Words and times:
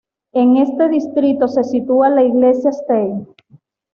En 0.33 0.57
este 0.57 0.89
distrito 0.89 1.47
se 1.47 1.63
sitúa 1.63 2.09
la 2.09 2.23
iglesia 2.23 2.71
St. 2.71 3.27